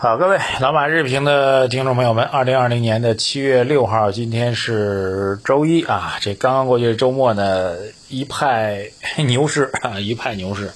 [0.00, 6.18] 好，各位老马日评的听众朋友们，二零二零年的七月六号，今天是周一啊。
[6.20, 7.74] 这刚刚过去的周末呢，
[8.08, 8.90] 一派
[9.26, 10.70] 牛市 啊，一派牛市。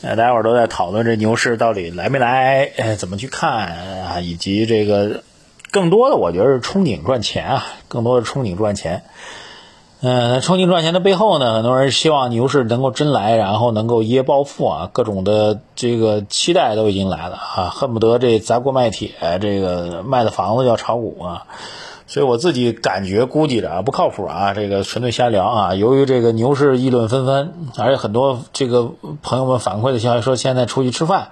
[0.00, 5.22] 呃，大家伙都在讨论这牛市到底来没来，呃，怎么去看啊，以及这个
[5.70, 9.02] 更多的，我觉得是憧憬赚钱啊，更多的憧憬赚钱。
[10.06, 21.44] 嗯，憧憬赚钱的背后呢，很多人希望牛市能够真来，然后能够一夜暴富啊，各种的这个期待都已经来了啊，恨不得这砸锅卖铁，这个卖的房子要炒股啊。
[22.06, 25.74] 所以我自己感觉估计着啊，不靠谱啊，这个纯粹瞎聊啊。
[25.74, 28.90] 由于这个牛市议论纷纷，而且很多这个
[29.22, 31.28] 朋友们反馈的消息说，现在出去吃饭。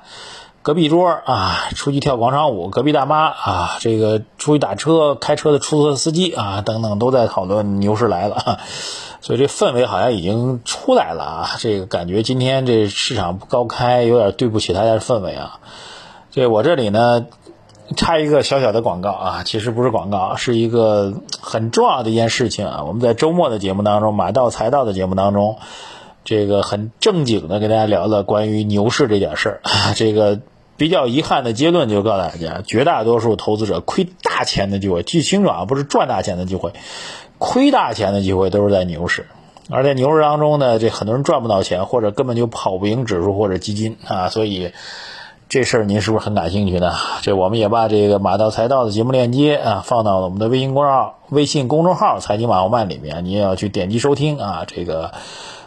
[0.62, 8.60] 隔壁桌啊，出去跳广场舞；隔壁大妈啊，这个出去打车、开车的出租车司机啊，等等，都在讨论牛市来了。
[9.20, 11.50] 所以这氛围好像已经出来了啊！
[11.58, 15.58] 这个感觉今天这市场不高开，有点对不起大家的氛围啊。
[16.30, 17.26] 这我这里呢，
[17.96, 22.84] 插一个小小的广告啊，其实不是广告，是一个很重要的一件事情啊。
[22.86, 25.58] 我们在周末的节目当中，马到财道的节目当中，
[26.24, 30.38] 这个很正经的跟大家聊了关于牛市这点事儿啊，这个。
[30.76, 36.72] 比较遗憾的结论就告诉大家，绝大多数投资者亏大钱的机会，记清楚啊，不是赚大钱的机会，
[37.38, 39.26] 亏大钱的机会都是在牛市。
[39.70, 44.28] 而在牛市当中呢，这很多人赚不到钱，或者根本就跑不赢指数或者基金啊。
[44.28, 44.72] 所以
[45.48, 46.92] 这事儿您是不是很感兴趣呢？
[47.20, 54.64] 这我们也把这个马到财道的节目链接啊放到了我们的微信公众号、微信公众号“财经马后曼”里面，你也要去点击收听啊。
[54.66, 55.12] 这个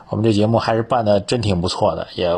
[0.09, 2.37] 我们这节目还是办的真挺不错的，也。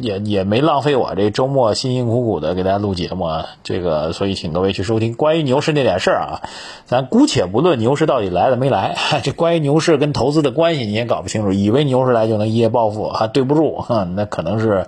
[0.00, 6.42] 也也没浪费我这周末辛辛苦苦的给大家录节目啊，这个所以请各位去收听关于牛市那点事儿啊，
[6.84, 14.86] 咱姑且不论牛市到底来了没来， 这关于牛市跟投资的关系你也搞不清楚，以为牛市来就能一夜暴富啊，对不住哈，那可能是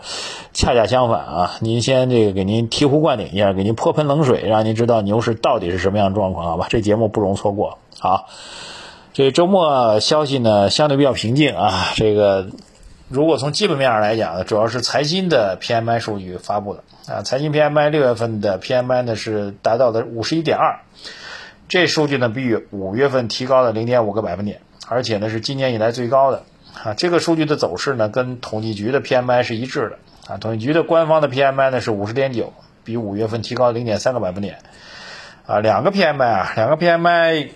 [0.52, 6.66] 恰恰相反啊，您先这个给您醍醐灌顶一下，给您泼盆冷水，让您知道牛市到底是什么样的状况，好吧？
[6.68, 7.78] 这节目不容错过。
[7.98, 8.26] 好，
[9.14, 12.48] 这周末消息呢相对比较平静啊，这个。
[13.08, 20.80] 如果从基本面上来讲呢，主要是财新的 PMI 数据发布的啊，财新 PMI 六月份的 PMI 呢是达到的五十一点二，
[21.68, 26.44] 这数据呢比五月份提高了零点五个百分点，而且呢是今年以来最高的
[26.82, 26.94] 啊。
[26.94, 29.98] 这个数据的走势呢跟统计局的 PMI 是一致的
[30.32, 32.54] 啊，统计局的官方的 PMI 呢是五十点九，
[32.84, 34.60] 比五月份提高零点三个百分点
[35.46, 35.60] 啊。
[35.60, 37.50] 两个 PMI 啊，两个 PMI。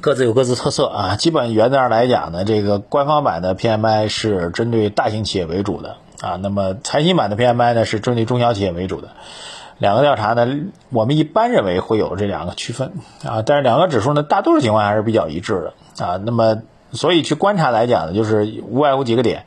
[0.00, 9.08] 各自有各自特色啊，基本原则上来讲呢，这个官方版的 PMI 是针对大型企业为主的啊，那么财新版的 PMI 呢是针对中小企业为主的。
[9.78, 10.46] 两个调查呢，
[10.90, 12.92] 我们一般认为会有这两个区分
[13.24, 16.16] 啊，但是两个指数呢，大多数情况还是比较一致的啊。
[16.16, 16.58] 那么
[16.92, 19.46] 所以去观察来讲呢，就是无外乎几个点。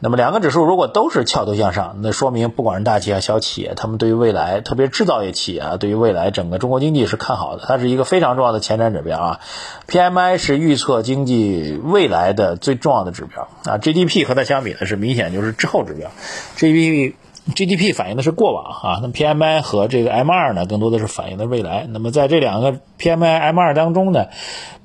[0.00, 9.40] 那么两个指数如果都是翘头向上，那说明不管是大企业、小企业，他们对于未来，特别制造业企业啊，对于未来整个中国经济是看好的，它是一个非常重要的前瞻指标啊。
[9.88, 16.10] PMI 是预测经济未来的最重要的指标啊，GDP 和它相比呢是明显就是滞后指标
[16.56, 17.14] ，GDP。
[17.52, 21.86] GDP 反映的是过往啊，那 PMI 和这个 M2 呢，更多的是反映的未来。
[21.90, 24.28] 那么在这两个 PMI、M2 当中呢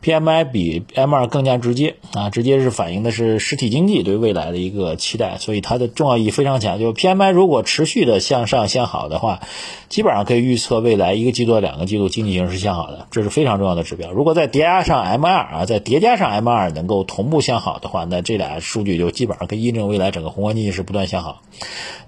[0.03, 6.80] ，PMI 比 M2 更加直接啊，直接是反映的是实体经济对未来的一个期待，所以它的重要意义非常强。
[6.80, 9.40] 就 PMI 如果持续的向上向好的话，
[9.88, 14.12] 基本上可以预测未来一个季度、两个季度经济形势向好的，这是非常重要的指标。
[14.12, 21.41] 如果再叠加上 M2 啊，再叠加上 M2 能够同步向好的话，那这俩数据就基本上可以印证未来整个宏观经济是不断向好。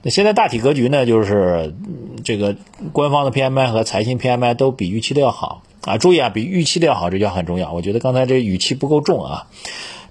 [0.03, 1.75] 那现在大大体格局呢，就是
[2.23, 2.55] 这个
[2.93, 5.99] 官方的 PMI 和财新 PMI 都比预期的要好啊。
[5.99, 7.71] 注意啊，比预期的要好，这叫很重要。
[7.71, 9.45] 我觉得刚才这语气不够重啊。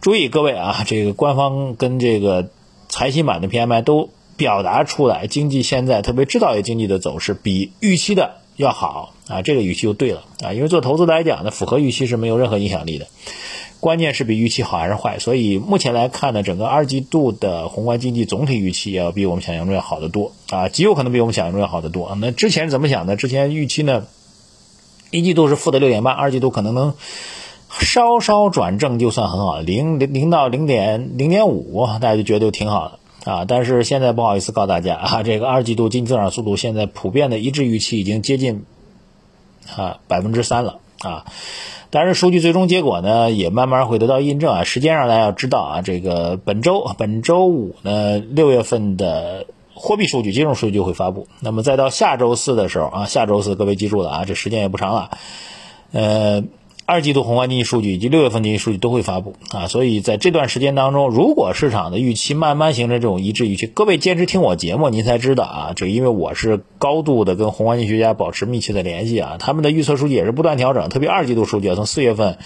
[0.00, 2.50] 注意各位啊，这个官方跟这个
[2.88, 9.42] 财新版的 PMI 都表达出来，经济现在特别制造业经济的走势比预期的要好啊。
[9.42, 13.06] 这个语气就对了啊，因为做投资来讲呢，符合预期是没有任何影响力的。
[13.80, 22.14] 关键是比预期好还是坏，所以目前来看呢，整个二季度的宏观经济总体预期要比我们想象中要好得多啊，极有可能比我们想象中要好得多。
[22.20, 23.16] 那之前怎么想的？
[23.16, 24.04] 之前预期呢，
[25.10, 26.92] 一季度是负的六点八，二季度可能能
[27.70, 33.44] 稍稍转正就算很好，零零零到零点零点五，大家就觉得就挺好的啊。
[33.46, 38.64] 但是现在不好意思告诉大家啊，这个二季度经济增长速度现在普遍的一致预期已经接近
[39.76, 41.26] 啊百分之三了啊。
[41.92, 44.62] 但是数据最终结果呢，也慢慢会得到印证啊。
[44.64, 51.26] 时间上大家要知道啊，这个本周本周五呢，六月份的货币数据、金融数据会发布。
[51.40, 55.10] 那么再到下周四的时候啊，下周四各位记住了啊，这时间也不长了。
[55.92, 56.44] 呃，
[56.90, 72.38] 二季度宏观经济数据以及六月份经济数据都会发布啊，所以在这段时间当中，如果市场的预期慢慢形成这种一致预期，各位坚持听我节目，您才知道啊，这因为我是高度的跟宏观经济学家保持密切的联系啊，他们的预测数据也是不断调整，特别二季度数据啊，从四月份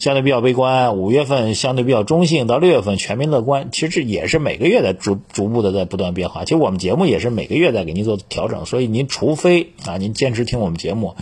[0.00, 6.42] 相对比较悲观，五月份相对比较中性，到六月份全面乐观，其实这也是每个月在逐逐步的在不断变化。
[6.42, 11.14] 其实我们节目也是每个月在给您做调整，所以您除非啊，您坚持听我们节目。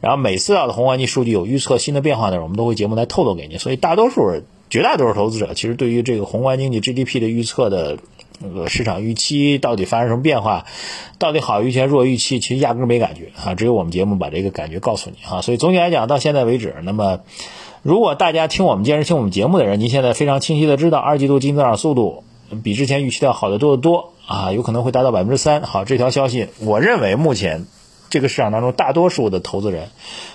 [0.00, 3.58] 然后每次到的宏观经济数据有预测新的变变化的时候，我们都会节目来透露给您。
[3.58, 7.96] 所以大多数、绝大多数投资者其实对于这个宏观经济 GDP 的预测的
[8.38, 10.66] 那个市场预期到底发生什么变化，
[11.18, 13.54] 到底好预期弱预期，其实压根没感觉啊。
[13.54, 15.40] 只有我们节目把这个感觉告诉你啊。
[15.40, 17.20] 所以总体来讲，到现在为止，那么
[17.82, 22.24] 如果大家听我们坚持听我们节目的人，您现在非常清晰的知道二季度经济增长速度
[22.62, 25.62] 比之前预期的要好得多得多啊，有可能会达到百分之三。
[25.62, 27.64] 好，这条消息，我认为目前。
[28.12, 29.88] 这个市场当中，大多数的投资人，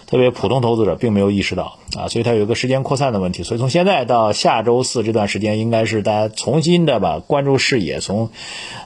[0.07, 3.44] 特别普通投资者，并没有意识到啊，所以它有一个时间扩散的问题。
[3.44, 8.31] 所以从现在到下周四这段时间，应该是大家重新的把关注视野从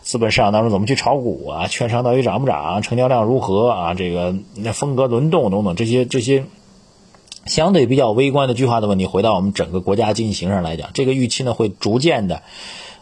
[0.01, 6.43] 资本市场当中怎么去炒股啊，券商到底涨不涨，成交量如何啊，这个那风格轮动等等这些这些
[7.45, 12.43] 相对比较微观的巨化的问题，回到我们整个国家经济形势上来讲，这个预期呢会逐渐的。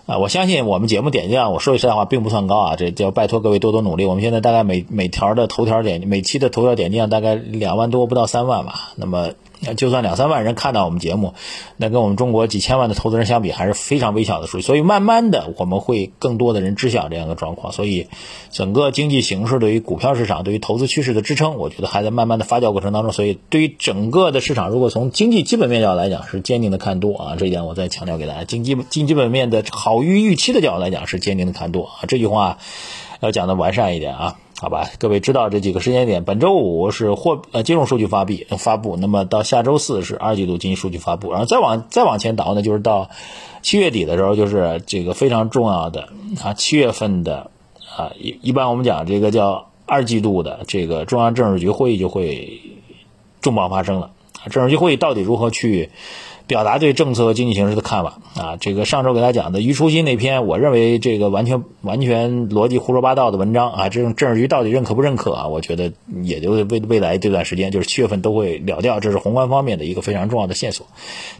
[0.09, 4.07] 啊，我相信我们节目点击量，我说句实在话，并不算高啊，这就要拜托各位多多努力。
[4.07, 8.93] 我们现在大概每每条的头条点，每期的头条点击量大概两万多，不到三万吧。
[8.95, 9.29] 那么。
[9.75, 11.33] 就算两三万人看到我们节目，
[11.77, 14.63] 那跟我们中国几千万的投资人相比，还是非常微小的数据。
[14.63, 17.73] 所以慢慢的，我们会更多的人知晓这样的状况。
[17.73, 18.07] 所以，
[18.51, 23.11] 整个经济形势对于股票市场、对于投资趋势的支撑，我觉得还在慢慢的发酵过程当中。
[23.11, 27.35] 所以，对于整个的市场，如果从经济基本面角度来讲，是坚定的看多啊。
[27.37, 32.07] 这一点我再强调给大家，经济经基本面的好于预期的角度来讲，是坚定的看多啊。
[32.07, 32.57] 这句话
[33.19, 34.37] 要讲的完善一点啊。
[34.61, 43.09] 好吧，各位知道这几个时间点，本周五是货呃金融数据发币发布，那么到下周四是二季度经济数据发布，然后再往再往前倒呢，就是到
[43.61, 46.09] 七月底的时候，就是这个非常重要的
[46.43, 47.49] 啊七月份的
[47.95, 52.61] 啊一一般我们讲这个叫二季度的这个中央政治局会议就会
[53.39, 54.11] 重磅发生了，
[54.49, 55.89] 政治局会议到底如何去？
[56.47, 65.47] 表达对政策和经济形势的看法啊，这个上周给大家讲的余初心那篇，我认为这个完全完全逻辑胡说八道的文章啊，这种政治局到底认可不认可啊？
[65.47, 65.93] 我觉得
[66.23, 70.87] 也就未未来这段时间，就是七月份都会了掉，这是宏观方面的一个非常重要的线索。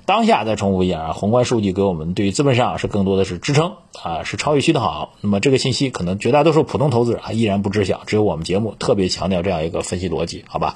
[0.05, 5.13] 当下再重复一下啊，宏观数据给我们对于资本市场是更多的是支撑啊，是超预期的好。
[5.21, 10.75] 那么这个信息可能绝大多数普通投资者啊依然不知晓，只有我们节目特别强调这样一个分析逻辑，好吧？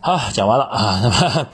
[0.00, 1.46] 好，讲完了啊， 那么。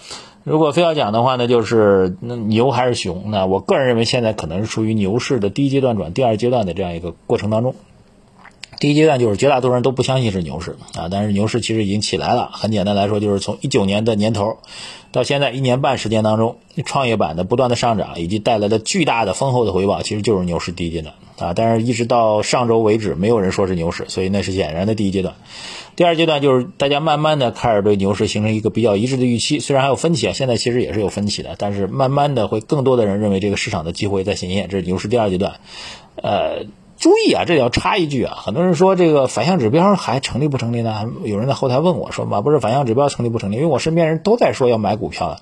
[0.45, 3.33] 如果非要讲的话呢，就是那牛还是熊？
[3.33, 7.75] 那我个人认为，现在可能是处于牛市的第一阶段转第二阶段的这样一个过程当中。
[8.79, 12.51] 第一阶段就是绝大多数人都不相信是牛市啊，但是牛市其实已经起来了。
[12.53, 14.59] 很简单来说，就是从一九年的年头
[15.11, 21.53] 到现在一年半时间当中，创业板的不断的上涨以及带来的巨大的丰厚的回报，其实就是牛市第一阶段啊。
[21.55, 25.35] 但是一直到上周为止，没有人说是牛市，所以那是显然的第一阶段。
[25.95, 35.55] 第二阶段就是大家慢慢的开始对牛市形成一个比较一致的预期，虽然还有分歧啊，现在其实也是有分歧的，但是慢慢的会更多的人认为这个市场的机会在显现，这是牛市第二阶段。
[36.17, 36.67] 呃，
[36.99, 41.07] 注意啊，这里要插一句啊，很多人说这个反向指标还成立不成立呢？
[41.25, 43.57] 有人在后台问我说嘛，不是反向指标成立不成立？
[43.57, 45.41] 因为我身边人都在说要买股票的。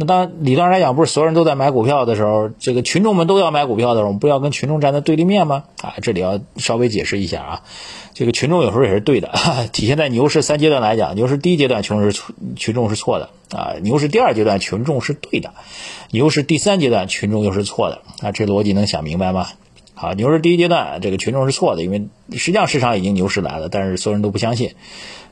[0.00, 5.64] 那当，理论上来讲，不是所有人都在买股票的时候，这个群众们都要买股票的时候，我们不要跟群众站在对立面吗？
[5.82, 7.62] 啊，这里要稍微解释一下啊。
[8.14, 9.32] 这个群众有时候也是对的，
[9.72, 12.22] 体现在牛市三阶段来讲，牛市第一阶段群众是
[12.54, 15.52] 群众是错的啊，牛市第二阶段群众是对的，
[16.12, 19.48] 牛市第三阶段群众又是错的啊，这逻辑能想明白吗？
[19.98, 24.70] 好，牛市第一阶段这个群众是错的，因为实际上市场已经牛市来了，但是所有人都不相信。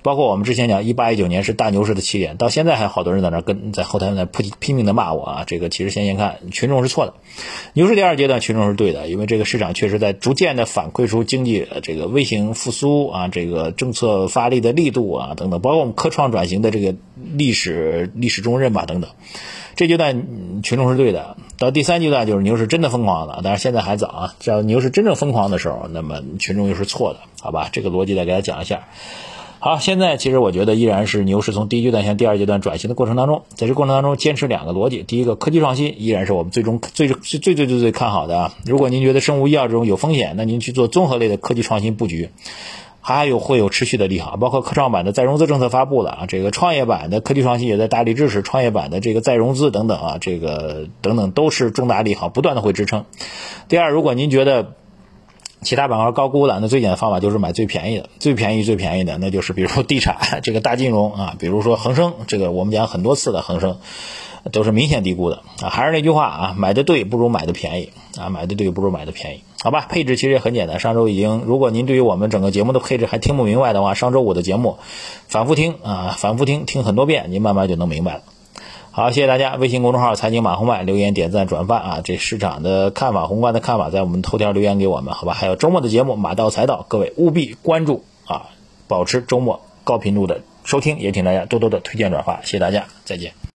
[0.02, 5.44] 包括我们之前讲一八一九年是大牛市的起点，到现在还有好多人在那跟在后台在拼拼命的骂我啊！
[5.46, 7.14] 这个其实先先看群众是错的，
[7.74, 16.94] 牛市第二阶段群众是对的，因为这个市场确实在逐渐的反馈出经济这个微型复苏啊，这个政策发力的力度啊等等，包括我们科创转型的这个
[17.36, 19.10] 历史历史重任吧等等，
[19.74, 21.36] 这阶段群众是对的。
[21.58, 27.68] 到第三阶段就是牛市真的疯狂了，但是现在还早啊，只要牛市真正疯狂的时候，那么群众又是错的，好吧？
[27.72, 28.88] 这个逻辑再给大家讲一下。
[29.58, 38.54] 好，现在其实我觉得依然是牛市从第一阶段向第二阶段转型的过程当中，在这过程当中坚持两个逻辑，第一个科技创新依然是我们最终最最最最最最看好的啊。
[38.66, 42.28] 如果您觉得生物医药这种有风险，那您去做综合类的科技创新布局，
[43.14, 44.36] 还有会有持续的利好。
[44.36, 53.04] 包括科创板的再融资政策发布了啊，这个创业板的科技创新也在大力支持创业板的这个再融资等等啊，这个等等都是重大利好，不断的会支撑。
[53.68, 54.72] 第二，如果您觉得
[55.62, 63.78] 其他板块高估了，那最简单的方法就是买最便宜的，最便宜最便宜的，那就是比如说地产这个大金融啊，比如说恒生，这个我们讲很多次的恒生，
[64.52, 65.68] 都是明显低估的啊。
[65.68, 69.86] 还是那句话啊，买的对不如买的便宜啊，买的对不如买的便宜，好吧？
[69.88, 74.78] 配置其实也很简单，上周已经，如果您对于我们整个节目的配置还听不明白的话，上周五的节目
[75.28, 78.22] 反复听啊，反复听听很多遍，您慢慢就能明白了。
[78.92, 79.56] 好，谢谢大家！
[79.56, 82.00] 微信公众号“财经马红麦”留言、点赞、转发啊！
[82.02, 85.34] 这市场的看法、宏观的看法，在我们头条留言给我们，好吧？
[85.34, 88.48] 还有周末的节目《马到财到》，各位务必关注啊，
[88.88, 93.36] 保持周末高频度的收听，也请大家多多的推荐转发，谢谢大家，再见。